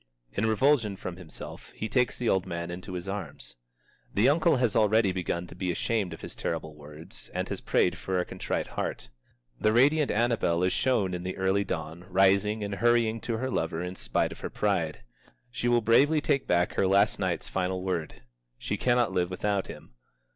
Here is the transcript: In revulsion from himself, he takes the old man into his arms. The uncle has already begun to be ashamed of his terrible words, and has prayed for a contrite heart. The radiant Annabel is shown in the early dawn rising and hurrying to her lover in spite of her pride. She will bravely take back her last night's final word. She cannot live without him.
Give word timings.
In 0.33 0.47
revulsion 0.47 0.95
from 0.95 1.17
himself, 1.17 1.71
he 1.75 1.87
takes 1.87 2.17
the 2.17 2.27
old 2.27 2.47
man 2.47 2.71
into 2.71 2.93
his 2.93 3.07
arms. 3.07 3.55
The 4.11 4.29
uncle 4.29 4.55
has 4.55 4.75
already 4.75 5.11
begun 5.11 5.45
to 5.45 5.53
be 5.53 5.71
ashamed 5.71 6.11
of 6.11 6.21
his 6.21 6.35
terrible 6.35 6.73
words, 6.73 7.29
and 7.35 7.47
has 7.49 7.61
prayed 7.61 7.99
for 7.99 8.17
a 8.17 8.25
contrite 8.25 8.65
heart. 8.73 9.09
The 9.59 9.71
radiant 9.71 10.09
Annabel 10.09 10.63
is 10.63 10.73
shown 10.73 11.13
in 11.13 11.21
the 11.21 11.37
early 11.37 11.63
dawn 11.63 12.07
rising 12.09 12.63
and 12.63 12.73
hurrying 12.73 13.21
to 13.21 13.37
her 13.37 13.51
lover 13.51 13.83
in 13.83 13.95
spite 13.95 14.31
of 14.31 14.39
her 14.39 14.49
pride. 14.49 15.03
She 15.51 15.67
will 15.67 15.81
bravely 15.81 16.19
take 16.19 16.47
back 16.47 16.73
her 16.73 16.87
last 16.87 17.19
night's 17.19 17.47
final 17.47 17.83
word. 17.83 18.23
She 18.57 18.77
cannot 18.77 19.11
live 19.11 19.29
without 19.29 19.67
him. 19.67 19.93